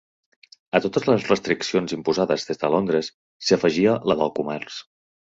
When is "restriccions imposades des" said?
1.33-2.65